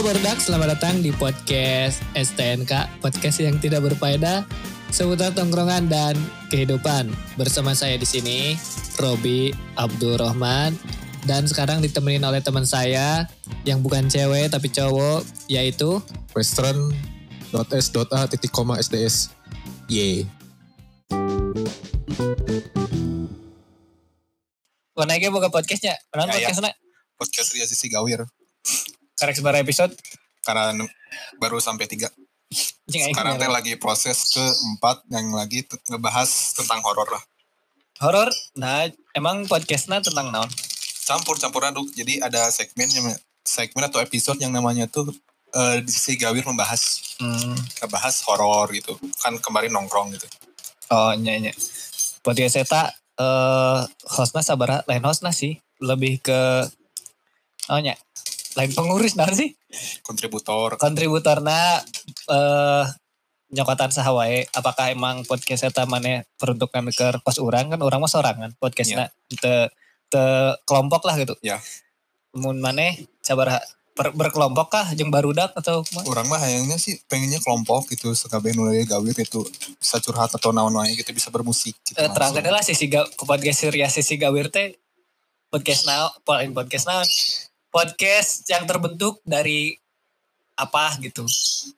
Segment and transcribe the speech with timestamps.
[0.00, 4.48] Halo selamat datang di podcast STNK, podcast yang tidak berfaedah
[4.88, 6.16] seputar tongkrongan dan
[6.48, 7.12] kehidupan.
[7.36, 8.56] Bersama saya di sini,
[8.96, 10.72] Robi Abdurrahman,
[11.28, 13.28] dan sekarang ditemenin oleh teman saya
[13.68, 15.20] yang bukan cewek tapi cowok,
[15.52, 16.00] yaitu
[16.32, 19.36] western.s.a titik koma sds
[19.84, 20.24] y
[24.96, 26.48] Konaike buka podcastnya, Pernah Ya, ya.
[26.48, 26.72] podcastnya?
[27.20, 28.24] podcast Ria Sisi Gawir
[29.20, 29.92] Karek sebar episode.
[30.40, 30.72] karena
[31.36, 32.08] baru sampai tiga
[32.88, 37.20] sekarang teh lagi proses keempat yang lagi ngebahas tentang horor lah
[38.00, 40.48] Horor, nah emang podcastnya tentang naon?
[41.04, 43.12] campur campur aduk jadi ada segmen yang
[43.42, 45.12] segmen atau episode yang namanya tuh
[45.78, 47.52] di Sisi Gawir membahas Hmm.
[47.78, 50.24] ngebahas horor gitu kan kemarin nongkrong gitu
[50.88, 51.52] Oh iya iya.
[52.18, 55.54] Podcast eta eh hostnya sabar lain hostnya sih.
[55.78, 56.66] Lebih ke
[57.68, 57.92] oh nya
[58.58, 59.54] lain pengurus nah sih.
[60.02, 61.78] kontributor Kontributorna
[62.30, 62.84] eh
[63.50, 68.10] nyokotan saha wae apakah emang podcast eta maneh peruntukan ke kos urang kan urang mah
[68.10, 69.70] sorangan podcastna te
[70.10, 70.22] te
[70.66, 71.34] kelompok lah gitu.
[71.42, 71.58] Ya.
[72.34, 73.58] Mun maneh sabar
[73.94, 76.06] per- berkelompok kah jeung barudak atau kumaha?
[76.06, 79.42] orang mah hayangnya sih pengennya kelompok gitu sekabeh nulai gawir itu
[79.76, 83.66] bisa curhat atau naon wae gitu bisa bermusik gitu Eh, terang lah sisi ga, podcast
[83.66, 84.78] Surya sisi gawir teh
[85.50, 87.02] podcast now paling podcast now
[87.70, 89.78] podcast yang terbentuk dari
[90.58, 91.24] apa gitu?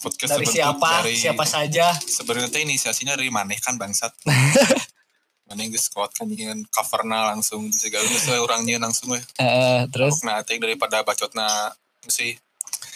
[0.02, 1.04] Podcast dari siapa?
[1.04, 1.94] dari- siapa saja?
[1.94, 4.10] Sebenarnya inisiasinya dari maneh kan bangsat.
[5.52, 10.24] Maneh geus kuat kan nyian coverna langsung di segala we orangnya langsung we Eh, terus?
[10.24, 11.68] Nah teh daripada bacotna
[12.08, 12.32] sih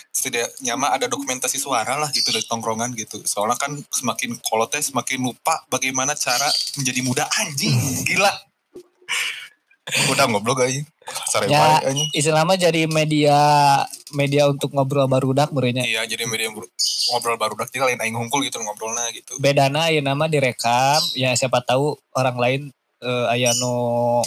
[0.09, 3.21] setidaknya mah ada dokumentasi suara lah gitu dari tongkrongan gitu.
[3.29, 6.49] Soalnya kan semakin kolot teh semakin lupa bagaimana cara
[6.81, 7.77] menjadi muda anjing.
[8.09, 8.33] Gila
[9.87, 10.83] udah ngobrol aja
[11.25, 11.79] Sare Ya.
[11.79, 12.11] bae, anjing.
[12.11, 13.39] istilahnya jadi media
[14.11, 16.67] media untuk ngobrol barudak berenya iya jadi media bro-
[17.13, 19.39] ngobrol baru dak lain aing hungkul gitu ngobrolnya gitu.
[19.39, 20.99] Bedana ya nama direkam.
[21.15, 22.61] Ya siapa tahu orang lain
[22.99, 24.27] eh, aya nu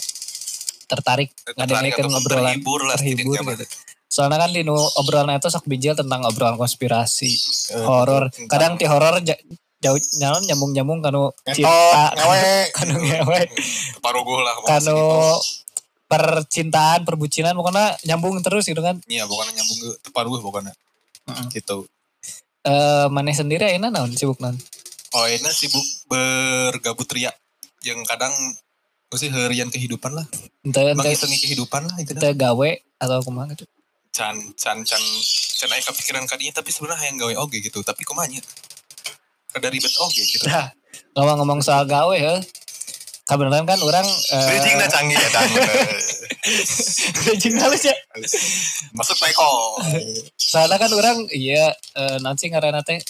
[0.88, 2.56] tertarik tertarik ataupun ngobrolan.
[2.56, 3.66] terhibur lah terhibur gitu.
[4.10, 4.66] soalnya kan di
[4.96, 7.30] obrolan itu sok bijil tentang obrolan konspirasi
[7.76, 8.34] Eh, horor.
[8.48, 9.22] kadang ti horor
[9.80, 12.12] jauh nyalon nyambung nyambung kanu cinta
[12.76, 13.42] kanu ngewe
[14.04, 14.54] Paruguh lah.
[14.68, 15.00] kanu
[16.10, 18.98] percintaan perbucinan pokoknya nyambung terus gitu kan.
[19.06, 20.74] Iya, bukan nyambung ke teparuguh pokoknya.
[21.54, 21.86] Gitu.
[22.60, 24.58] eh maneh sendiri ayeuna naon sibuk naon
[25.10, 27.34] Oh, ini sibuk bergabut ria.
[27.82, 28.34] Yang kadang
[29.10, 30.26] mesti harian kehidupan lah.
[30.62, 32.70] ente Mengisengi kehidupan lah itu ente gawe
[33.00, 33.66] atau kumaha gitu
[34.10, 35.00] Can, can, can,
[35.56, 37.80] can aing kepikiran kadinya tapi sebenarnya yang gawe oge gitu.
[37.80, 38.42] Tapi kumanya.
[39.60, 40.48] Kada ribet oge gitu.
[40.48, 40.72] nah
[41.20, 42.40] ngomong-ngomong soal gawe ya
[43.28, 45.52] kebenaran kan orang eh, Bridging na canggih ya, dang.
[47.28, 47.96] bridging halus ya
[48.96, 49.84] Masuk Peko.
[50.40, 53.04] soalnya kan orang iya eh, nanti ngaranna teh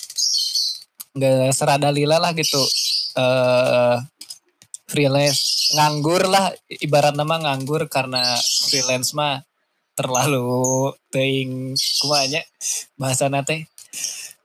[1.13, 2.65] nggak serada lila lah gitu
[3.13, 3.97] eh
[4.89, 6.49] freelance nganggur lah
[6.81, 8.25] ibarat nama nganggur karena
[8.73, 9.45] freelance mah
[9.93, 12.41] terlalu teing kumanya
[12.97, 13.69] bahasa teh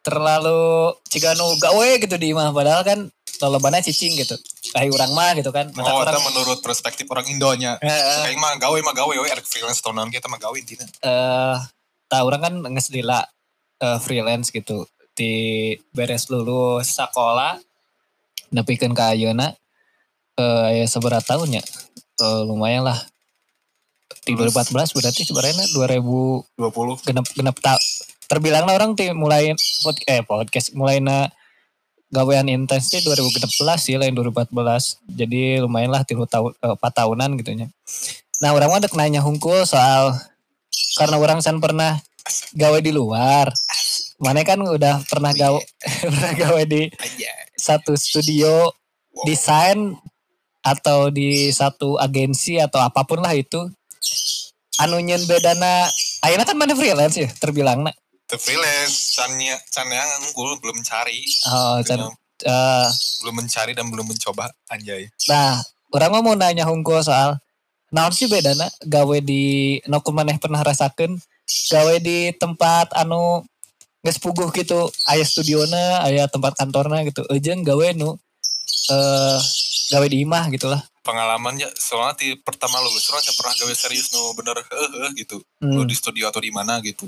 [0.04, 3.08] terlalu jika nu gawe gitu di imah padahal kan
[3.40, 4.36] lolobana cicing gitu
[4.70, 7.80] kayak orang mah gitu kan mata Oh, orang menurut perspektif orang Indonya.
[7.80, 7.90] eh,
[8.22, 10.86] Kayak mah gawe mah gawe we freelance tahunan kita mah gawe intinya.
[11.00, 11.56] eh
[12.04, 13.24] tah orang kan nges lila
[13.80, 15.32] eh, freelance gitu di
[15.90, 17.58] beres lulus sekolah
[18.50, 19.50] nepikeun ka ayeuna
[20.34, 21.64] eh ya seberapa tahun ya
[22.14, 22.94] Eh, lumayan lah
[24.22, 24.54] di Lulus.
[24.54, 27.02] 2014 berarti sebenarnya 2000 20.
[27.02, 27.74] genep genep tak
[28.28, 29.52] terbilang lah orang ti mulai
[29.82, 31.28] pod, eh podcast mulai na
[32.12, 37.30] gawean intens ti 2016 sih lain 2014 jadi lumayan lah tiga tahun eh, empat tahunan
[37.42, 37.66] gitu nya.
[38.38, 40.14] Nah orang ada nanya hungkul soal
[40.98, 41.98] karena orang san pernah
[42.54, 43.50] gawe di luar.
[44.22, 45.60] Mana kan udah pernah gawe
[46.10, 46.88] pernah gawe di
[47.58, 48.70] satu studio
[49.14, 49.30] Wow.
[49.30, 49.78] desain
[50.64, 53.62] atau di satu agensi atau apa pun lah itu.
[54.82, 55.86] Anu nyen bedana
[56.26, 57.94] ayeuna kan mana freelance ya terbilang nak
[58.34, 62.10] The freelance, cannya, cannya unggul belum cari, oh, can-
[62.42, 62.88] eh,
[63.22, 65.06] belum mencari dan belum mencoba, anjay.
[65.30, 65.62] nah
[65.94, 67.38] orang mau nanya hungkul soal
[67.94, 71.14] naon sih bedana gawe di no maneh pernah rasakan
[71.70, 73.46] gawe di tempat anu
[74.02, 77.22] geus puguh gitu aya studiona aya tempat kantorna gitu.
[77.30, 78.18] Ejeng gawe nu
[78.90, 79.38] eh
[79.94, 80.82] gawe di imah gitulah.
[81.06, 85.78] Pengalaman ya, soalnya di pertama lulus, orang pernah gawe serius no bener heeh gitu, Hmm.
[85.78, 87.06] lu di studio atau di mana gitu.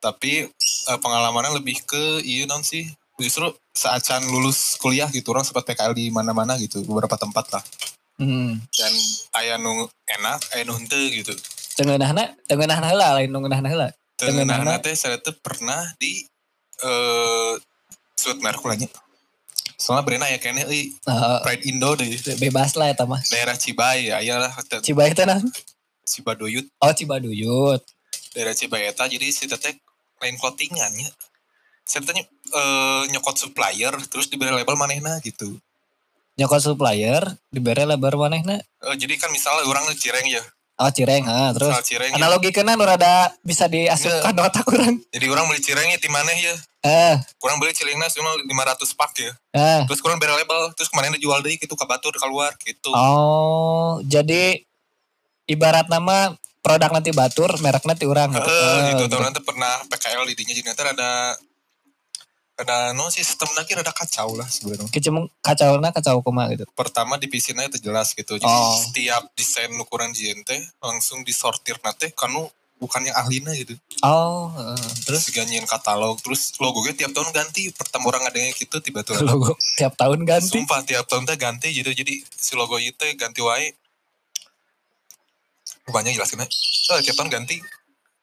[0.00, 2.88] Tapi eh, pengalamannya lebih ke iya non sih,
[3.20, 7.64] justru saat Chan lulus kuliah gitu, orang sempat PKL di mana-mana gitu, beberapa tempat lah.
[8.16, 8.60] Hmm.
[8.72, 8.92] Dan
[9.40, 11.32] ayah nu enak, ayah nu henteu gitu.
[11.76, 13.88] Tengenahna, tengenahna heula lain nu ngeunahna heula.
[14.20, 16.24] Tengenahna teh saya tuh pernah di
[16.84, 17.52] eh
[18.16, 18.88] suit merek ulanya.
[19.80, 21.38] Soalnya brena ya kayaknya Heeh.
[21.40, 22.12] Pride Indo deh.
[22.36, 23.20] bebas lah eta mah.
[23.32, 24.52] Daerah Cibai ya lah
[24.84, 25.40] Cibai teh nah.
[26.04, 27.80] Cibaduyut Oh Cibaduyut.
[28.36, 29.74] daerah Cibai eta jadi si teteh
[30.20, 31.10] lain clothingan ya.
[31.82, 35.58] Saya tanya eh, nyokot supplier terus diberi label manehna gitu.
[36.36, 38.60] Nyokot supplier dibere lebar manehna.
[38.60, 40.44] Eh, jadi kan misalnya orang Cireng ya.
[40.80, 42.16] Oh Cireng, ha, terus Misal Cireng ya.
[42.16, 44.96] analogikeun nu rada bisa diasupkan otak urang.
[45.12, 46.56] Jadi orang beli Cireng ya di mana ya?
[46.80, 48.48] Eh, Kurang beli Cirengna cuma 500
[48.96, 49.32] pak ya.
[49.52, 49.84] eh.
[49.84, 52.88] Terus kurang beri label terus kemarin dijual deh gitu ke batur keluar gitu.
[52.96, 54.64] Oh, jadi
[55.44, 58.48] ibarat nama produk nanti batur, merek nanti orang gitu.
[58.48, 59.04] Eh, gitu.
[59.08, 59.16] gitu.
[59.16, 61.10] Tahun nanti pernah PKL di dinya jadi nanti ada
[62.60, 64.92] ada no sistem lagi ada kacau lah sebenarnya.
[64.92, 66.68] Kecemung kacau na kacau kumaha gitu.
[66.76, 68.36] Pertama divisinya itu jelas gitu.
[68.36, 68.76] Jadi Oh.
[68.76, 73.76] setiap desain ukuran JNT langsung disortir nanti kanu bukan yang ahlinya gitu.
[74.00, 74.80] Oh, heeh.
[75.04, 77.68] Terus diganyin katalog, terus logonya tiap tahun ganti.
[77.76, 80.60] Pertama orang adanya gitu tiba-tiba logo tiap tahun ganti.
[80.60, 81.92] Sumpah tiap tahun teh ganti gitu.
[81.92, 83.72] Jadi si logo itu ganti wae.
[85.90, 86.50] Banyak jelasin aja.
[86.90, 87.58] Oh, tiap tahun ganti.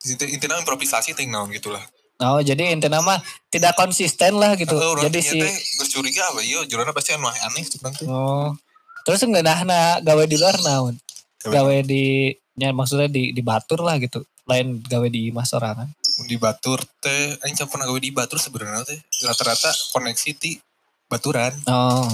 [0.04, 1.84] Inti- Intinya improvisasi ting naon gitu lah.
[2.18, 3.20] Oh, jadi intinya mah
[3.54, 4.74] tidak konsisten lah gitu.
[4.74, 8.04] Orang jadi si teh bercuriga apa iya jurana pasti anu aneh tuh nanti.
[8.10, 8.58] Oh.
[9.06, 9.60] Terus enggak nah
[10.02, 10.98] gawe di luar naon?
[11.46, 14.26] Gawe di ya maksudnya di di batur lah gitu.
[14.50, 15.92] Lain gawe di mas sorangan.
[16.18, 20.58] di Batur teh aing pernah gawe di Batur sebenarnya teh rata-rata koneksi ti
[21.06, 22.10] Baturan Oh.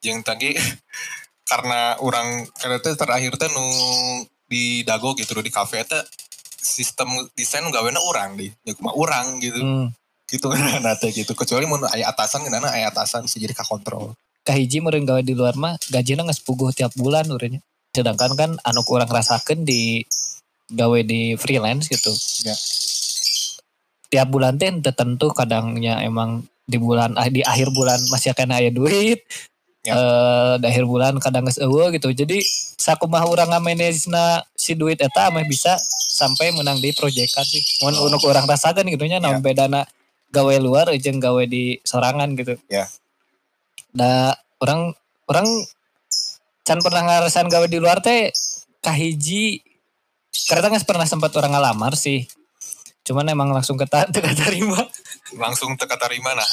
[0.00, 0.56] yang tadi
[1.50, 3.68] karena orang karena teh terakhir teh nu
[4.52, 6.04] di Dago gitu di kafe teh
[6.60, 9.88] sistem desain gawena orang di ya cuma orang gitu Hmm.
[10.28, 10.60] gitu kan
[11.00, 14.12] teh gitu kecuali mau aya atasan kenana aya atasan bisa jadi kontrol
[14.42, 17.62] kahiji meureun gawe di luar mah gajina geus puguh tiap bulan urangnya.
[17.94, 20.02] Sedangkan kan anu kurang rasakeun di
[20.72, 22.10] gawe di freelance gitu.
[22.46, 22.54] Ya.
[24.12, 29.22] Tiap bulan teh tentu kadangnya emang di bulan di akhir bulan masih kena aya duit.
[29.82, 29.98] Ya.
[29.98, 32.14] Eh di akhir bulan kadang geus eueuh gitu.
[32.14, 32.38] Jadi
[32.78, 35.74] sakumaha urang ngamanejna si duit eta mah bisa
[36.14, 37.62] sampai menang di proyekan sih.
[37.82, 38.06] Mun Oh.
[38.06, 39.82] untuk orang rasakeun gitu nya naon bedana
[40.30, 42.54] gawe luar jeung gawe di sorangan gitu.
[42.70, 42.86] Ya.
[43.90, 44.94] Da orang
[45.26, 45.46] orang
[46.62, 48.30] can pernah ngarasan gawe di luar teh
[48.80, 49.66] kahiji
[50.46, 52.22] karena nggak pernah sempat orang ngalamar sih.
[53.02, 54.78] Cuman emang langsung kata teka terima.
[55.32, 56.44] langsung teka terima nah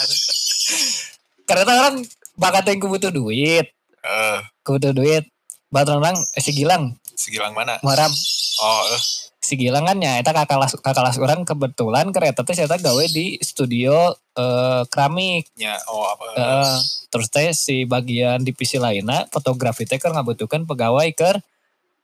[1.44, 2.00] Karena orang
[2.40, 3.68] bakat yang kebutuh duit,
[4.02, 4.40] eh.
[4.64, 5.28] Kebutuh duit.
[5.70, 7.78] Batur orang eh, si Gilang, segilang mana?
[7.86, 8.10] Muarab
[8.64, 9.04] oh eh.
[9.40, 13.06] Si Gilang kan ya eta kakak kelas kakak kelas orang kebetulan kereta teh saya gawe
[13.12, 15.46] di studio eh, keramik.
[15.60, 16.24] Nya oh apa?
[16.34, 16.78] Heeh.
[17.10, 21.38] terus teh si bagian divisi lainnya fotografi teh kan ngabutuhkan pegawai ke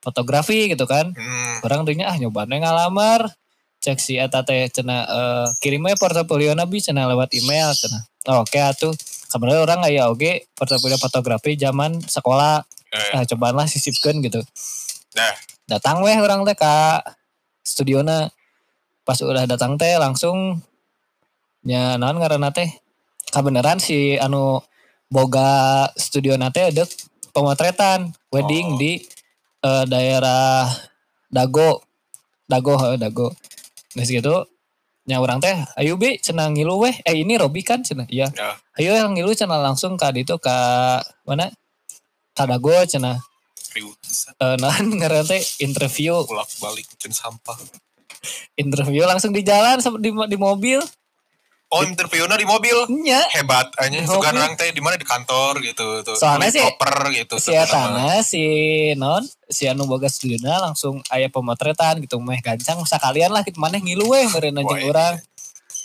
[0.06, 1.10] fotografi gitu kan.
[1.18, 3.34] Hmm, orang dunya ah nyobane ngalamar.
[3.82, 8.06] Cek si eta teh cenah eh, kirim aja portofolio nabi cenah lewat email cenah.
[8.26, 8.94] Oh, oke atuh
[9.36, 12.64] sebenarnya orang aya oge portofolio fotografi zaman sekolah
[12.96, 14.40] eh, ah cobalah sisipkeun gitu.
[15.20, 15.36] Nah.
[15.68, 16.56] datang weh orang teh
[17.68, 18.32] studiona
[19.04, 20.64] pas udah datang teh langsung
[21.68, 22.72] nya naon ngaranna teh
[23.36, 24.64] kabeneran si anu
[25.12, 26.88] boga studio nate dek
[27.36, 28.80] pemotretan wedding Oh.
[28.80, 29.04] di
[29.66, 30.72] eh, daerah
[31.28, 31.84] Dago.
[32.48, 33.36] Dago Dago.
[33.92, 34.48] Geus gitu
[35.06, 36.96] nya orang teh ayo bi cenah ngilu weh.
[37.06, 38.30] Eh ini Robi kan cenah iya.
[38.34, 38.58] Ya.
[38.78, 41.54] Ayo yang ngilu cenah langsung ka ditu ka mana?
[42.34, 43.22] Ka Dago cenah.
[44.42, 46.18] Eh naon ngaranna teh interview.
[46.26, 47.58] Bolak balik cen sampah.
[48.58, 50.82] Interview langsung di jalan di, di mobil
[51.76, 52.88] oh interviewnya di mobil?
[53.04, 54.96] Nya hebat aja orang teh di mana?
[54.96, 57.52] Di kantor gitu tuh Soalnya sih, koper gitu si.
[57.52, 58.44] Etana si
[58.96, 59.20] non
[59.52, 64.08] si anu boga studiona langsung aya pemotretan gitu meh gancang sekalian lah gitu maneh ngilu
[64.08, 65.16] weh meureun anjing ini urang.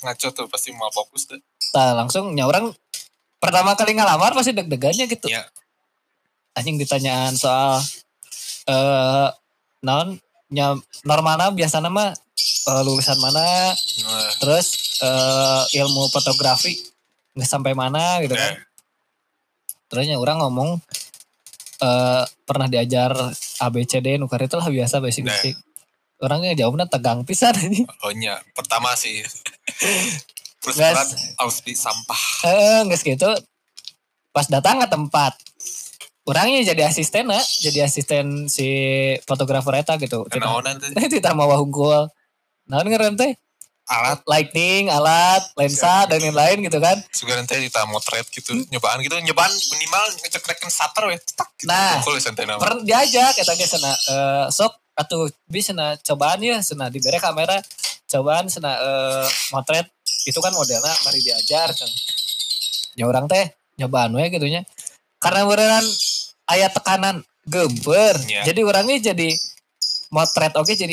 [0.00, 1.42] ngaco tuh pasti mau fokus deh.
[1.74, 2.72] Tah langsung nya urang
[3.42, 5.26] pertama kali ngalamar pasti deg-degannya gitu.
[5.26, 5.44] Iya.
[6.50, 7.78] anjing ditanyaan soal
[8.66, 9.28] eh
[9.86, 10.18] non
[10.50, 10.74] nya
[11.06, 12.10] normalna biasanya mah
[12.66, 13.72] eh, lulusan mana?
[13.74, 16.74] Nah, terus eh, ilmu fotografi
[17.38, 18.58] nggak sampai mana gitu kan?
[18.58, 18.66] Nah,
[19.90, 20.82] terusnya orang ngomong
[21.80, 23.16] eh pernah diajar
[23.64, 25.32] ABCD nukar itu lah biasa basic Nah.
[25.32, 25.56] basic
[26.20, 27.88] orangnya jawabnya tegang pisan ini.
[28.04, 29.24] Oh nya pertama sih.
[30.60, 31.08] Terus berat
[31.40, 33.32] harus di sampah eh nggak gitu
[34.30, 35.32] pas datang ke tempat
[36.30, 38.70] orangnya jadi asisten nah, jadi asisten si
[39.26, 40.22] fotografer eta gitu.
[40.94, 42.06] Nah tidak mau hungkul
[42.70, 43.34] nah ngeren teh?
[43.90, 44.22] Alat.
[44.22, 46.94] Lighting alat lensa dan lain-lain gitu kan.
[47.10, 48.54] Juga nanti kita motret gitu.
[48.70, 49.18] Nyobaan gitu.
[49.18, 51.66] Nyobaan minimal ngecekreken shutter weh tak gitu.
[51.66, 51.98] Nah.
[52.62, 57.58] Pernah diajak kata dia sana eh, sok atau bisa na cobaan ya sana diberi kamera
[58.06, 59.90] cobaan sena eh, motret.
[60.22, 61.90] Itu kan modelnya mari diajar kan.
[62.94, 64.62] Ya orang teh nyobaan we gitu nya.
[65.18, 65.82] Karena beneran
[66.50, 68.42] ayat tekanan gemper Iya.
[68.50, 69.28] jadi orangnya jadi
[70.10, 70.92] motret oke jadi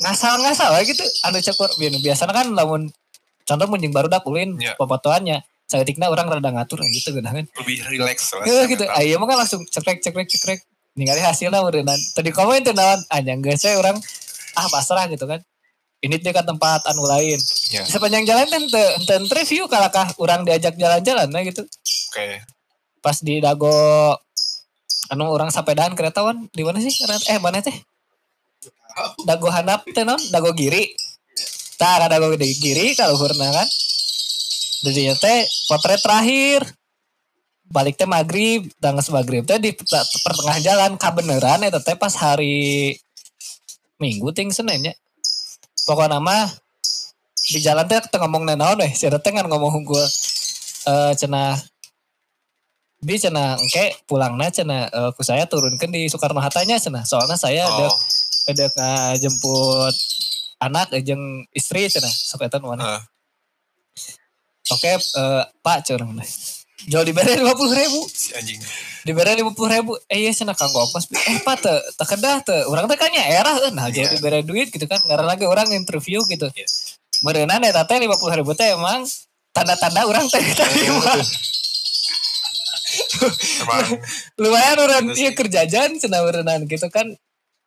[0.00, 2.88] ngasal-ngasal gitu anu cekur biasanya kan lamun
[3.42, 4.74] contoh munjing baru dak ulin Iya.
[4.78, 8.84] pepotoannya saeutikna orang rada ngatur gitu gitu kan lebih relax lah Heeh gitu.
[8.92, 10.60] Ayo mah kan langsung cekrek cekrek cekrek.
[10.92, 11.96] Ningali hasilnya berenang.
[12.12, 13.96] Tadi komen tuh nawan anjang geus we orang
[14.52, 15.40] ah pasrah gitu kan.
[16.04, 17.40] Ini dia ke tempat anu lain.
[17.72, 17.88] Ya.
[17.88, 21.64] Sepanjang jalan kan teu review kalakah orang diajak jalan-jalan nah gitu.
[21.64, 22.26] oke
[23.00, 23.72] Pas di Dago
[25.12, 26.92] anu orang sepedaan kereta wan di mana sih?
[27.28, 27.76] Eh mana teh?
[29.28, 30.16] Dago Hanap teh non?
[30.32, 30.88] Dago Giri.
[31.76, 33.68] Tah ada Dago Giri kalau hurna kan.
[34.88, 36.64] Jadi teh potret terakhir
[37.72, 42.92] balik teh maghrib tanggal maghrib teh di per- pertengah jalan kabeneran eta teh pas hari
[43.96, 44.94] minggu ting senin nya
[45.88, 46.52] pokoknya mah
[47.48, 50.04] di jalan teh ngomong naon weh si teh ngan ngomong hungkul
[50.84, 51.56] eh cenah
[53.02, 57.66] bi cenah engke pulangna cenah eh, ku saya turunkan di Soekarno Hattanya cenah soalnya saya
[57.66, 57.94] ada oh
[58.48, 58.66] ada
[59.18, 59.94] jemput
[60.58, 62.98] anak eh, jeung istri cenah sok eta nu mana.
[62.98, 63.02] Eh,
[64.70, 66.14] oke eh, pak curang
[66.82, 68.02] jual di bere lima puluh ribu.
[68.10, 68.58] Si anjing.
[69.06, 69.92] Lima puluh ribu.
[70.10, 72.66] Eh iya sana kanggo ongkos eh pak te te kedah te.
[72.66, 74.18] Orang teh kayaknya era nah jadi Iya.
[74.18, 74.98] diberi duit gitu kan.
[75.06, 76.50] Karena lagi orang interview gitu.
[76.50, 76.66] Iya.
[77.22, 79.06] Merenan ya teh lima puluh ribu teh emang
[79.54, 80.42] tanda-tanda orang teh.
[80.42, 81.22] Terima emang
[84.40, 85.36] lumayan orang iya sih.
[85.36, 87.10] kerjaan cina merenan gitu kan.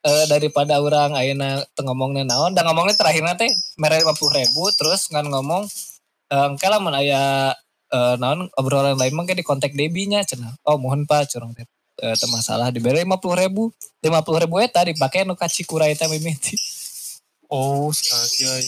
[0.05, 3.49] Eh, daripada orang ayeuna teu ngomongnya naon dan ngomongnya terakhirnya teh
[3.81, 5.65] mere lima puluh ribu terus ngan ngomong
[6.29, 7.57] eh, engke lah mun aya
[7.89, 10.61] eh, naon obrolan lain mah di kontak Debinya cenah.
[10.69, 11.65] Oh mohon pak curang teh.
[11.97, 13.73] Eh, teu masalah diberi lima puluh ribu.
[14.05, 16.53] Lima puluh ribu eta dipake nu ka Cikura eta mimiti
[17.49, 18.61] oh si anjay.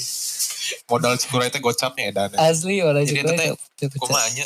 [0.90, 4.46] Modal cikurai teh gocapnya edan asli orang Cikura eta eta teu kumaha nya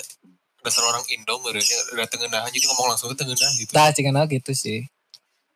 [0.62, 3.72] dasar orang Indo merenya udah tengenah jadi ngomong langsung ke tengenah gitu.
[3.74, 4.86] Tah cenah gitu sih.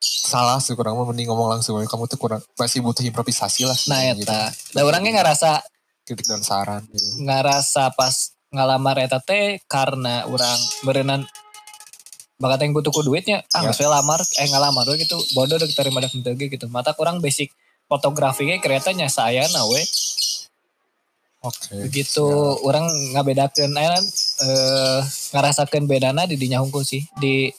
[0.02, 3.78] Salah sih kurang mah mending ngomong langsung kamu tuh kurang masih butuh improvisasi lah.
[3.90, 4.26] Nah gitu.
[4.26, 5.62] eta da orangnya ngerasa
[6.06, 7.26] kritik dan saran gitu.
[7.26, 11.22] ngerasa pas ngalamar eta teh karena orang berenan
[12.38, 13.72] bakat yang butuh duitnya ah Ya.
[13.72, 15.18] geus we lamar eh ngalamar gitu.
[15.34, 16.66] Bodoh dek terima dek gitu.
[16.70, 17.54] Mata kurang basic
[17.86, 19.62] fotografi ge keretanya saya na
[21.46, 22.25] oke begitu
[22.66, 24.02] orang ngabedakeun aya
[24.42, 25.00] eh
[25.32, 27.54] ngarasakeun bedana di dinya hungkul sih di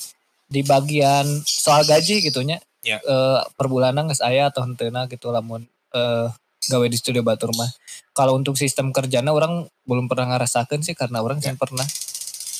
[0.46, 3.02] di bagian soal gaji gitunya Ya.
[3.02, 6.26] eh per bulanan geus aya atau henteuna gitu lamun eh
[6.66, 7.66] gawe di studio batur mah
[8.10, 11.50] kalau untuk sistem kerjanya orang belum pernah ngerasakan sih karena orang Ya.
[11.50, 11.86] kan pernah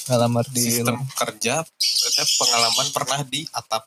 [0.07, 3.87] ngalamar di sistem kerja saya pengalaman pernah di atap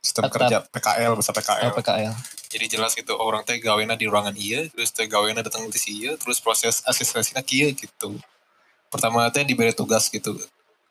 [0.00, 0.32] sistem Atap.
[0.36, 2.14] kerja PKL bahasa PKL PKL.
[2.48, 6.16] Jadi jelas gitu orang teh gawena di ruangan iya terus teh gawena datang di iya
[6.16, 8.16] terus proses asistensinya kia gitu.
[8.88, 10.34] Pertama teh diberi tugas gitu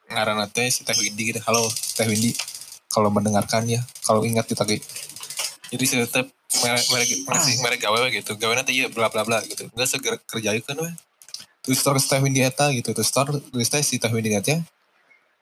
[0.08, 2.32] ngaranna teh si Teh Windy gitu halo Teh Windy
[2.88, 4.86] kalau mendengarkan ya kalau ingat kita gitu
[5.68, 6.24] jadi si teh
[6.64, 9.68] merek merek merek merek gawe we gitu gawena teh iya bla bla bla gitu.
[9.76, 10.92] Enggak segera kerjain kan we
[11.66, 14.64] terus terus Teh Windy eta gitu terus terus terus teh si Teh Windy teh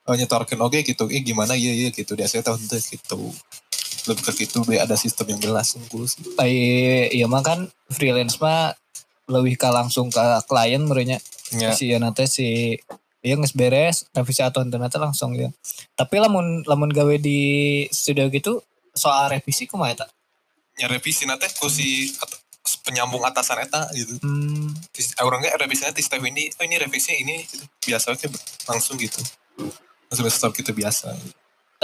[0.10, 2.18] uh, nyetorkan oke gitu eh gimana iya iya gitu.
[2.18, 3.30] Dia saya tahu gitu
[4.08, 6.56] lebih ke gitu be ada sistem yang jelas unggul sih Ai
[7.14, 8.74] iya mah kan freelance mah
[9.26, 11.18] lebih ke langsung ke klien merenya.
[11.50, 11.74] Ya.
[11.74, 12.78] Si ya nanti si
[13.26, 15.50] iya geus beres revisi atau nanti langsung ya.
[15.98, 18.62] Tapi lamun lamun gawe di studio gitu
[18.94, 20.08] soal revisi kumaha eta?
[20.76, 22.12] ya revisi nanti ku si
[22.84, 24.70] penyambung atasan eta gitu Hmm,
[25.18, 27.64] ah, orangnya revisinya di step ini oh ini revisi ini gitu.
[27.88, 28.28] biasa oke
[28.68, 29.22] langsung gitu
[30.12, 31.16] langsung stop gitu biasa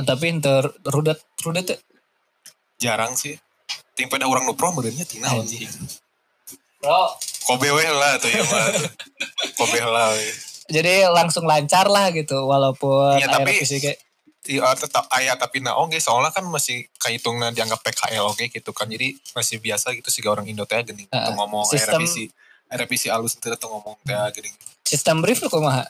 [0.01, 1.77] tapi henteu rudet rudet teu.
[2.81, 3.37] Jarang sih
[3.93, 5.69] ting pada orang nu pro merenya tina Anjing.
[5.69, 5.71] anjing
[6.81, 7.13] Bro,
[7.45, 8.65] kobe lah tuh ya mah
[9.53, 10.25] kobe lah we.
[10.67, 14.01] jadi langsung lancar lah gitu walaupun aya tapi- kayak
[14.41, 18.89] Iya, tetap ayah tapi nah oke soalnya kan masih kehitungnya dianggap PKL oke gitu kan
[18.89, 23.37] jadi masih biasa gitu sih orang Indo teh gini tuh ngomong sistem- aya revisi alus
[23.37, 24.49] itu tuh ngomong teh gini
[24.81, 25.85] sistem brief lu kumaha?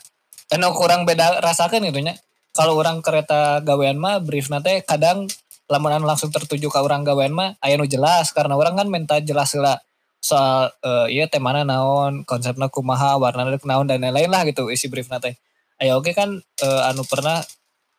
[0.46, 2.12] Eno kurang beda rasakan gitu nya.
[2.52, 5.24] Kalau orang kereta gawean mah brief nate kadang
[5.70, 9.54] lamunan langsung tertuju ke orang gawean mah aya nu jelas karena orang kan minta jelas
[9.54, 9.78] lah
[10.22, 15.10] soal eh, iya temana naon, konsepna kumaha, warnanya naon dan lain-lain lah gitu isi brief
[15.10, 15.34] nate.
[15.82, 17.42] Ayo oke kan eh, anu pernah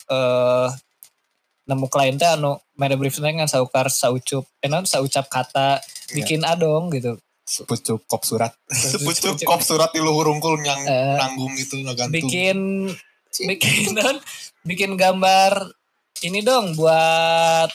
[0.08, 0.68] eh
[1.68, 5.84] nemu klien teh anu mere brief teh kan saukar saucup, eh naon saucap kata
[6.16, 7.20] bikin adong gitu.
[7.44, 8.56] sepucuk kop surat
[8.96, 12.88] sepucuk kop surat di luhur unggul yang Eh, nanggung gitu ngegantung bikin
[13.36, 14.16] bikin non
[14.64, 15.76] bikin gambar
[16.24, 17.70] ini dong buat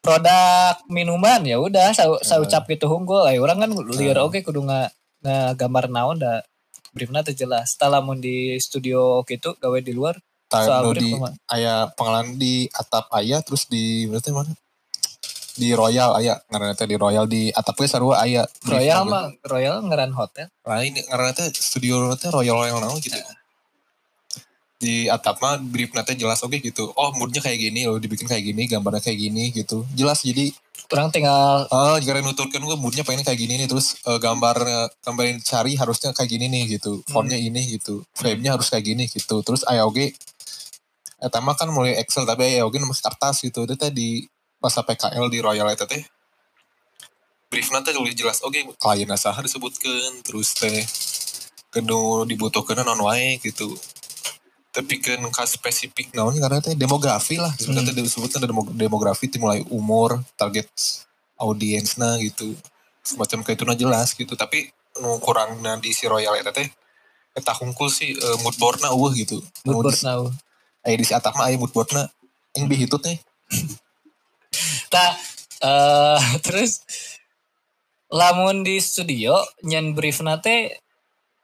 [0.00, 4.24] produk minuman ya udah sa, saucap gitu hunggul ay orang kan liar Nah.
[4.24, 4.88] oke kudu nga,
[5.20, 6.40] nga gambar naon da
[6.96, 7.76] briefna teh jelas.
[7.76, 10.16] Tah lamun di studio gitu gawe di luar
[10.50, 11.36] soal di kumaha?
[11.46, 14.50] aya pengalaman di atap aya terus di berarti mana?
[15.60, 18.48] Di Royal aya ngaranna teh di Royal di atap ge sarua aya.
[18.64, 20.48] Royal mah Royal ngeran hotel.
[20.64, 23.20] Lain ngaranna teh studio teh Royal Royal naon gitu
[24.80, 26.88] di atap mah brief nanti jelas oke gitu.
[26.96, 29.84] Oh moodnya kayak gini loh dibikin kayak gini gambarnya kayak gini gitu.
[29.92, 30.48] Jelas jadi
[30.90, 34.56] orang tinggal ah jika nuturkan gue moodnya pengen kayak gini nih terus eh, gambar
[35.04, 37.04] gambar yang dicari harusnya kayak gini nih gitu.
[37.12, 38.08] Fontnya ini gitu.
[38.16, 39.44] Frame-nya harus kayak gini gitu.
[39.44, 40.16] Terus aya oge
[41.20, 43.68] eta mah kan mulai Excel tapi aya oge masih kertas gitu.
[43.68, 44.24] Itu teh di
[44.56, 46.00] pas PKL di Royal eta teh
[47.52, 48.40] brief nanti tulis jelas.
[48.40, 50.88] Oke klien saha disebutkan terus teh
[51.68, 53.76] kedu dibutuhkan non wae gitu
[54.70, 57.50] tapi kan ka spesifik naon karena teh demografi lah.
[57.58, 58.46] Sebenarnya teh disebutkan
[58.78, 60.70] demografi mulai umur target
[61.34, 62.54] audiensnya gitu.
[63.02, 64.38] Semacam kayak itu nah jelas gitu.
[64.38, 64.70] Tapi
[65.02, 66.70] nu kurang di si Royal eta teh
[67.34, 69.42] eta hungkul sih eh, mood boardna eueuh gitu.
[69.66, 70.30] Mood Nu board di- now
[70.86, 72.06] aya di si atap mah aya mood boardna
[72.54, 73.18] yang bihitut teh.
[74.94, 75.10] Nah,
[75.62, 76.82] eh terus
[78.10, 80.78] lamun di studio nyen brief nate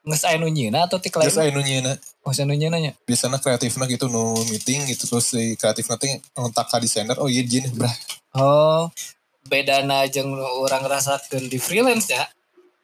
[0.07, 1.27] nges aya nu nyieuna atau ti lain?
[1.27, 2.93] Terus aya nu nyieuna Oh, aya nu nyieuna nya.
[3.03, 7.43] biasanya kreatifnya gitu nu meeting gitu terus si kreatif nanti ngontak ka desainer oh iya
[7.43, 7.91] jin brah
[8.39, 8.87] Oh,
[9.51, 12.23] bedana jeung nu urang rasakeun di freelance ya.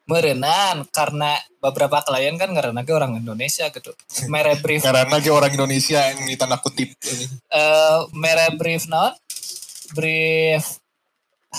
[0.03, 3.95] Merenan karena beberapa klien kan karena orang Indonesia gitu.
[4.27, 7.25] Mere brief karena orang Indonesia yang tanda kutip ini.
[7.47, 9.15] eh mere brief naon?
[9.95, 10.83] Brief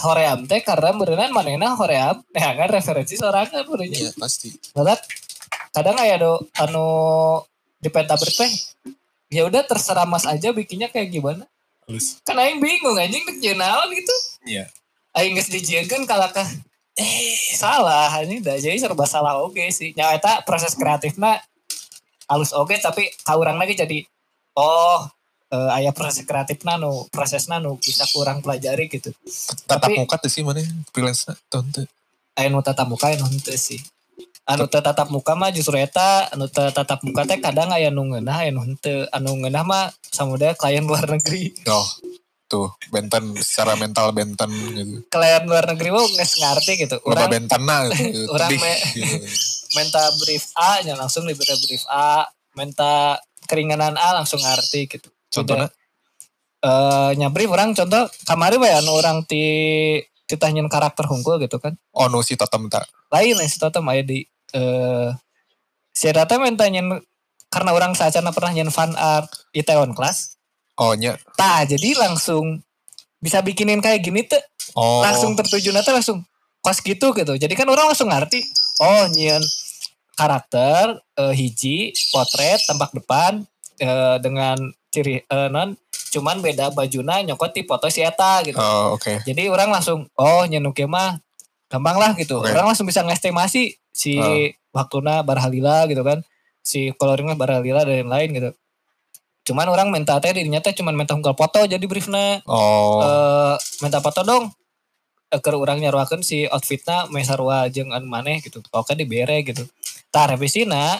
[0.02, 4.11] hoream teh karena berenang manehna hoream ya kan referensi sorangan Iya benernya.
[4.18, 5.00] pasti Barat
[5.75, 6.87] kadang aya do anu
[7.83, 8.52] di peta teh
[9.28, 11.45] ya udah terserah mas aja bikinnya kayak gimana.
[11.85, 14.14] Halus kan aing bingung anjing dek jenaon gitu.
[14.47, 14.71] Iya.
[15.12, 16.47] Aing geus dijieunkeun kalakah
[16.95, 19.90] eh salah ini dah jadi serba salah oke sih.
[19.99, 21.43] Nya eta proses kreatifna
[22.31, 24.07] halus oke tapi ka urang lagi jadi
[24.55, 25.03] oh
[25.51, 29.11] eh, aya proses kreatifna nu prosesna nu bisa kurang pelajari gitu.
[29.66, 30.62] Tatap Tapi- muka tuh sih mana
[30.94, 31.87] freelance tahun tuh
[32.38, 33.83] aya nu tatap muka aya nu henteu sih
[34.44, 38.04] anu teu tatap muka mah justru eta anu teu tatap muka teh kadang aya nu
[38.04, 39.09] ngeunah aya nu henteu.
[39.09, 41.52] Anu ngeunah mah samuda klien luar negeri.
[41.68, 41.88] Oh
[42.44, 44.94] tuh benten secara mental benten gitu.
[45.09, 46.96] Klien luar negeri mah geus ngarti gitu.
[47.02, 49.16] Loba urang bentena gitu Orang tebih, me- gitu.
[49.80, 52.28] minta brief A nya langsung diberi brief A.
[52.54, 55.09] Minta keringanan A langsung ngerti gitu.
[55.33, 55.72] Contohnya?
[56.61, 59.40] Eh nya brief orang contoh kamari we anu orang ti
[60.28, 61.72] ditanyain karakter hungkul gitu kan.
[61.96, 65.11] Oh no si totem tak lain si Tata aya di eh
[65.95, 67.03] si Tata minta nyen
[67.51, 70.38] karena orang saacana pernah nyen fan art Itaewon Class.
[70.75, 72.59] Oh nya tah jadi langsung
[73.23, 74.43] bisa bikinin kayak gini tuh
[74.75, 75.07] oh.
[75.07, 76.27] langsung tertuju nanti langsung
[76.59, 77.33] kos gitu gitu.
[77.38, 78.43] Jadi kan orang langsung ngerti
[78.83, 79.43] oh nyian
[80.19, 83.47] karakter eh, hiji potret tampak depan
[83.79, 84.59] eh, dengan
[84.90, 85.79] ciri eh, non
[86.14, 88.59] cuman beda bajuna nyokot di foto si Eta gitu.
[88.59, 89.23] Oh oke.
[89.23, 91.23] Jadi orang langsung oh nyen oke mah
[91.71, 92.43] gampang lah gitu.
[92.43, 92.51] Oke.
[92.51, 94.50] orang langsung bisa ngestimasi si Oh.
[94.74, 96.26] waktuna barhalila gitu kan.
[96.66, 98.50] Si coloringnya barhalila dan lain-lain gitu.
[99.44, 102.42] Cuman orang minta teh dirinya teh cuman minta hungkal foto jadi briefnya.
[102.48, 102.98] Oh.
[103.04, 103.54] Eh
[103.85, 104.50] minta foto dong.
[105.30, 108.59] Eh, ke orang nyaruakeun si outfitna meh sarua jeung anu maneh gitu.
[108.74, 109.62] Oke dibere gitu.
[110.11, 110.98] Tah revisina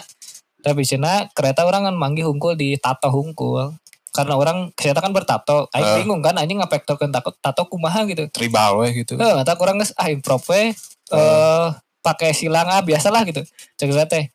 [0.65, 3.73] revisina kereta orang kan manggih hungkul di tato hungkul.
[4.15, 5.67] Karena orang kereta kan bertato.
[5.75, 5.95] Aing Eh.
[6.05, 8.29] bingung kan anjing ngapektorkeun tato, tato kumaha gitu.
[8.31, 9.17] Tribal weh gitu.
[9.19, 10.71] Eh ngata kurang geus ah improv we
[11.11, 11.67] eh
[12.05, 13.41] pakai silang ah biasalah gitu.
[13.75, 14.25] Cek teh.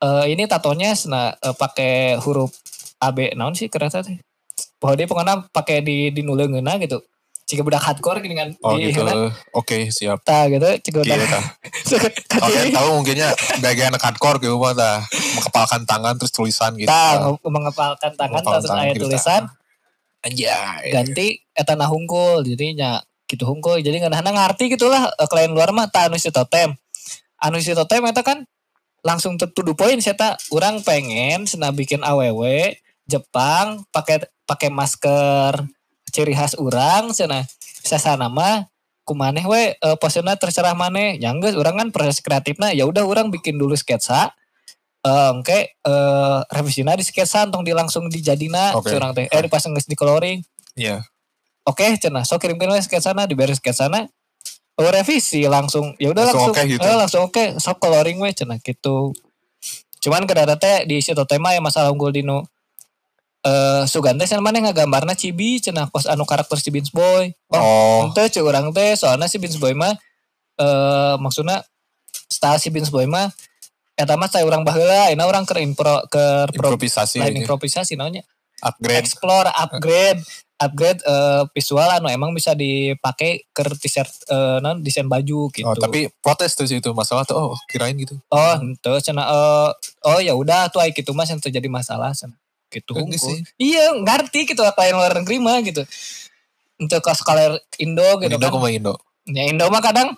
[0.00, 2.50] Eh ini tatonya sena eh, pakai huruf
[2.98, 4.18] AB naon sih kereta teh?
[4.82, 6.98] Bahwa dia pokoknya pakai di di nuleungeuna gitu.
[7.46, 8.48] Jika budak hardcore gini kan.
[8.62, 9.02] Oh di- gitu.
[9.02, 10.22] kan, oke siap.
[10.22, 11.44] Tah gitu jika Iya, budak tah.
[12.46, 15.02] Oke, tahu mungkinnya bagian anak hardcore gitu mah dah
[15.34, 16.86] mengepalkan tangan terus tulisan gitu.
[16.86, 19.42] tah nge- mengepalkan tangan Mengepalkan terus ayat gitu, tulisan.
[20.20, 20.92] Anjay.
[20.92, 23.78] ganti eta na hungkul jadinya gitu hungkul.
[23.78, 26.74] Jadi nggak ngerti gitulah eh, klien luar mah tak anu si totem.
[27.38, 28.42] Anu si totem eta kan
[29.00, 32.44] langsung tertuduh poin saya tak orang pengen sena bikin aww
[33.08, 35.64] Jepang pakai pakai masker
[36.12, 37.48] ciri khas orang sana
[37.80, 38.68] sasana mah
[39.08, 41.16] kumaneh we eh, posena terserah maneh.
[41.22, 44.34] Yang geus orang kan proses kreatifnya ya udah orang bikin dulu sketsa
[45.06, 48.92] oke eh revisina di sketsa tong di langsung dijadina Oke.
[48.92, 49.26] curang teh.
[49.28, 50.44] Eh dipasang di coloring.
[50.76, 51.00] Iya.
[51.68, 52.24] Oke, cenah.
[52.24, 54.08] So kirimkan we sketsana diberi sketsana.
[54.80, 55.92] Oh, revisi langsung.
[56.00, 56.56] Ya udah Langsung langsung.
[56.56, 56.80] oke gitu.
[56.82, 57.44] eh, langsung oke.
[57.60, 59.12] So coloring we cenah gitu.
[60.00, 62.48] Cuman kedada teh di situ tema ya masalah unggul dino
[63.40, 67.32] eh Sugante sana mana ngagambarna Cibi cenah kos anu karakter si Beans Boy.
[67.52, 69.92] Oh, Oh, ente cek urang teh soalnya si Beans Boy mah
[70.56, 71.60] eh maksudnya
[72.28, 73.28] style si Beans Boy mah
[73.96, 77.40] eta mah saya urang baheula ayeuna urang keur impro pro, improvisasi lain aja.
[77.44, 78.24] improvisasi namanya
[78.62, 79.00] upgrade.
[79.00, 80.20] explore upgrade
[80.60, 85.64] upgrade eh, visual anu emang bisa dipakai ke t-shirt eh, non desain baju gitu.
[85.64, 87.34] Oh, tapi protes tuh itu masalah tuh.
[87.34, 88.20] Oh, kirain gitu.
[88.28, 89.70] oh ente cenah eh,
[90.04, 92.36] oh ya udah tuh ai gitu mas yang terjadi masalah cenah.
[92.70, 93.42] Gitu sih.
[93.58, 95.82] Iya, ngerti gitu klien luar negeri mah gitu.
[96.78, 98.70] Untuk ke skala Indo gitu Indo kan.
[98.70, 98.94] Indo.
[99.26, 100.14] Ya Indo mah kadang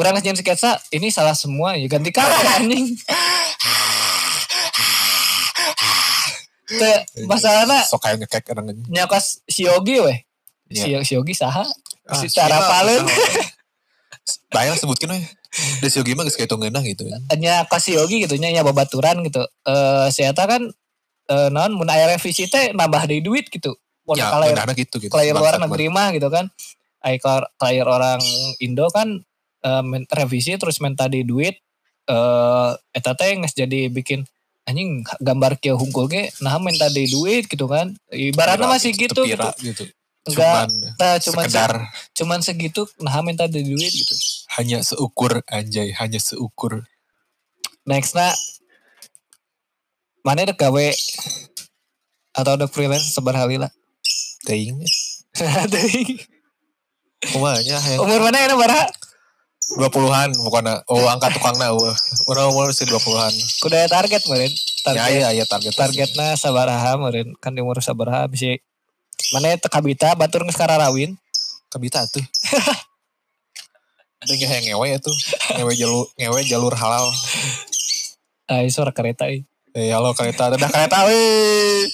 [0.00, 2.96] orang ngerjain sketsa ini salah semua ya ganti kata anjing.
[6.74, 8.82] Teu, masalahnya Sok kayak ngekek kadang aja.
[8.86, 10.18] nyakas si Yogi weh.
[10.68, 11.02] Si, Iya.
[11.02, 11.68] si Yogi saha?
[12.04, 12.68] Ah, si cara siapa?
[12.70, 13.02] palen.
[14.48, 15.20] Bayang sebutkin we.
[15.78, 17.04] Desi Yogi mah geus kayak ngeunah gitu.
[17.30, 19.44] Nyakas si Yogi gitu nya nya babaturan gitu.
[19.62, 20.64] Eh si Eta kan
[21.28, 23.76] eh non mun aya revisi teh nambah deui duit gitu.
[24.02, 25.12] Mun Ya, benar gitu gitu.
[25.12, 26.48] klien luar Bangsat negeri mah gitu kan.
[26.98, 27.20] Ai
[27.78, 28.22] orang
[28.58, 29.20] Indo kan
[29.60, 31.60] eh, men- revisi terus minta di duit
[32.02, 34.24] eh eta teh geus jadi bikin
[34.62, 37.94] anjing gambar kieu hungkul ge nah minta di duit gitu kan.
[38.10, 39.22] Ibaratnya masih gitu.
[39.26, 39.48] Gitu.
[39.62, 39.84] gitu.
[40.22, 40.70] Enggak Cuman
[41.02, 41.72] Nah, cuman sekedar
[42.14, 44.14] cuman segitu nah minta di duit gitu.
[44.54, 46.86] hanya seukur anjay, hanya seukur.
[47.82, 48.30] Next na
[50.22, 50.86] mana ada gawe
[52.38, 53.66] atau ada freelance sebar halila.
[54.46, 54.78] Teuing.
[57.22, 58.90] Kumanya hayang Umur mana ya bara?
[59.76, 61.96] 20-an bukan oh angka tukangna eueuh.
[62.28, 63.32] Urang umur sih 20-an.
[63.64, 64.52] Kuda target meureun.
[64.52, 68.58] Ya Target ya ya target targetna sabaraha meureun kan di umur sabaraha bisa
[69.32, 71.16] mana teu kabita batur geus kararawin.
[71.72, 72.24] Kabita tuh.
[74.22, 75.16] Ada yang ngewe ya tuh.
[75.58, 77.10] Ngewe jalur ngewe jalur halal.
[78.46, 79.48] Ai suara kereta euy.
[79.72, 81.88] Eh halo kereta, dadah kereta weh.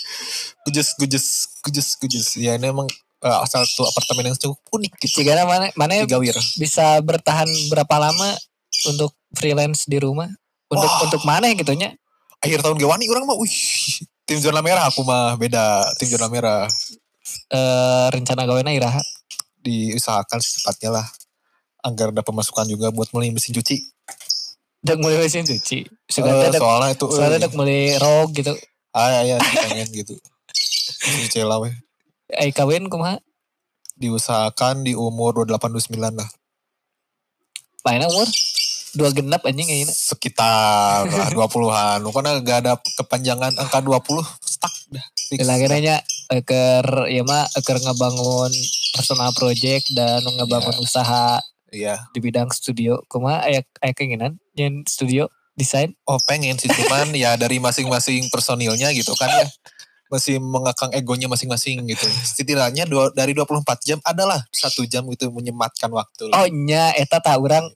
[0.66, 1.26] Gujes gujes
[1.62, 2.26] gujes gujes.
[2.34, 2.90] Ya ini emang
[3.24, 5.22] eh, asal tuh apartemen yang cukup unik gitu.
[5.22, 6.04] Cigana mana mana
[6.58, 8.36] bisa bertahan berapa lama
[8.86, 10.28] untuk freelance di rumah?
[10.68, 11.04] Untuk Wah.
[11.08, 11.96] untuk mana gitu nya?
[12.38, 13.50] Akhir tahun gewani orang mah, wih.
[14.28, 15.88] Tim zona merah aku mah beda.
[15.98, 16.68] Tim zona merah
[17.48, 19.00] Eh rencana gawena iraha.
[19.58, 21.06] diusahakan secepatnya lah.
[21.84, 23.76] Agar ada pemasukan juga buat beli mesin cuci.
[24.80, 25.78] Dek mulai mesin cuci.
[25.84, 28.54] Eh, Suka dek soalnya itu soalnya eh, dek mulai rog gitu.
[28.96, 30.14] ah ya sih pengen gitu.
[31.28, 31.74] Cuci lah weh.
[32.36, 33.16] Ai kawin kumaha?
[33.96, 36.28] Diusahakan di umur 28 29 lah.
[37.88, 38.28] Lainnya umur
[38.96, 39.92] dua genap anjing ayeuna.
[39.92, 42.04] Sekitar lah 20-an.
[42.04, 45.04] Pokoknya gak ada kepanjangan angka 20 stuck dah.
[45.28, 45.40] Fix.
[45.44, 45.64] Lagi
[46.28, 48.52] eker ya mah eker ngebangun
[48.92, 52.08] personal project dan ngebangun usaha Iya.
[52.16, 53.04] di bidang studio.
[53.12, 55.92] Kumaha aya aya keinginan nyen studio desain?
[56.08, 59.46] Oh pengen sih cuman ya dari masing-masing personilnya gitu kan ya.
[60.08, 62.08] Masih mengekang egonya masing-masing gitu.
[62.08, 66.32] Setidaknya dua, dari 24 jam adalah satu jam itu menyematkan waktu.
[66.32, 67.68] Oh nya eta tak urang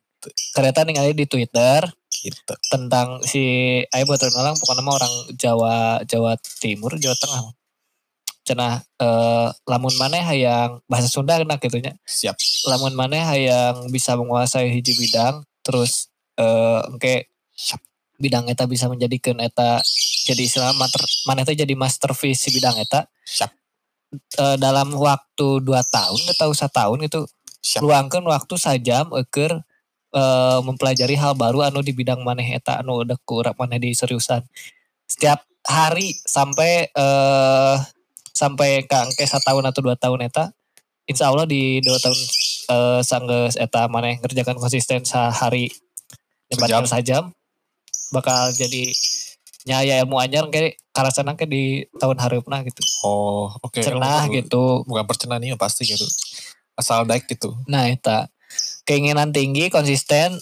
[0.57, 1.85] kereta ningali di Twitter
[2.23, 2.55] Gitu.
[2.71, 3.43] tentang si
[3.91, 7.43] aya baturan orang pokoknya mah orang Jawa Jawa Timur Jawa Tengah
[8.47, 12.37] cenah eh, lamun maneh hayang bahasa Sunda kena gitunya Siap.
[12.71, 17.27] lamun maneh hayang bisa menguasai hiji bidang terus eh engke
[18.23, 19.83] bidang eta bisa menjadikan eta
[20.23, 23.51] jadi istilah master maneh teh jadi masterpiece bidang eta Siap.
[24.13, 27.25] Eh, dalam waktu dua tahun atau satu tahun itu
[27.63, 27.81] Siap.
[27.81, 29.63] luangkan waktu sajam eker
[30.15, 34.45] eh, mempelajari hal baru anu di bidang maneh eta anu udah kurang maneh di seriusan
[35.09, 37.77] setiap hari sampai eh
[38.33, 40.51] sampai ke angke tahun atau dua tahun eta
[41.07, 42.19] insya Allah di dua tahun
[42.73, 45.71] eh sanggeus eta maneh ngerjakan konsisten sehari
[46.53, 47.33] nyempatkan sajam
[48.13, 48.93] bakal jadi
[49.63, 51.63] nyaya ilmu anyar kayak karasan ke di
[51.97, 53.79] tahun harapna gitu Oh oke.
[53.79, 56.05] cenah Bukan- gitu Bukan percenah nih pasti gitu.
[56.73, 57.53] Asal daik gitu.
[57.67, 58.27] Nah, eta
[58.83, 60.35] keinginan tinggi, konsisten,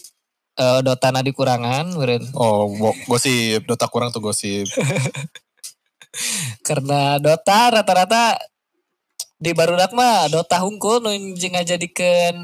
[0.55, 2.23] eh dotana dikurangan, meureun.
[2.33, 3.67] Oh go- gosip.
[3.67, 4.65] Dota kurang tuh gosip.
[6.67, 8.35] Karena Dota rata-rata
[9.37, 12.37] di barudak mah Dota hungkul nu jeung ngajadikeun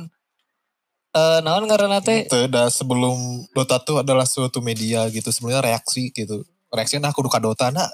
[1.13, 2.29] eh naon ngaranna teh?
[2.29, 3.17] Itu udah sebelum
[3.51, 5.31] Dota tuh adalah suatu media gitu.
[5.31, 6.45] Sebenarnya reaksi gitu.
[6.73, 7.87] Reaksi nah kudu ka Dota nah.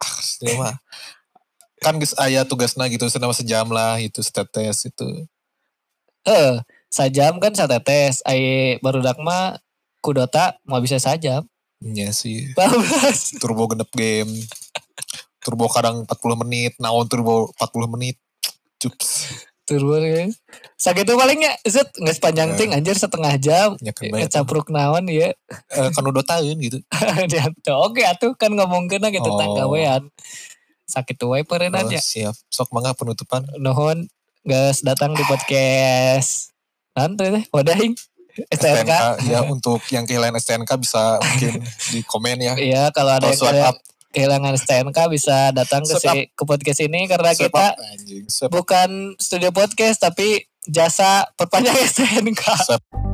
[0.00, 0.74] Ah, ya mah.
[1.80, 5.08] Kan geus aya tugasna gitu senama sejam lah itu setetes itu.
[6.28, 6.60] Heeh,
[6.92, 8.20] sajam kan satetes.
[8.28, 9.60] Ai barudak mah
[10.04, 11.48] ku Dota mau bisa sajam.
[11.80, 12.52] Iya sih.
[12.52, 13.40] 14.
[13.40, 14.28] Turbo genep game.
[15.40, 18.20] Turbo kadang 40 menit, naon turbo 40 menit.
[18.76, 19.48] Cups.
[19.70, 20.26] Turbo ya.
[20.74, 22.56] Sakitu palingnya zet nggak sepanjang Ya.
[22.58, 23.78] ting anjir setengah jam.
[23.78, 24.10] Ya kan.
[24.10, 25.30] Ngecapruk naon ya.
[25.70, 26.82] Eh, kan udah tahun gitu.
[27.62, 29.38] Tuh, oke atuh kan ngomong kena gitu Oh.
[29.54, 30.10] gawean.
[30.90, 32.34] sakit wae Oh, perenanya siap.
[32.50, 33.46] Sok mangga penutupan.
[33.56, 34.10] nuhun
[34.42, 36.50] guys datang di podcast
[36.90, 37.94] nanti teh wadaing
[38.50, 38.94] STNK STNK
[39.28, 41.62] ya untuk yang kehilangan STNK bisa mungkin
[41.94, 42.54] di komen ya.
[42.74, 43.78] Iya kalau ada yang up.
[44.10, 48.26] Kehilangan STNK bisa datang ke si, ke podcast ini karena kita anjing.
[48.50, 52.44] Bukan studio podcast tapi jasa perpanjang STNK.
[52.66, 53.09] Swipe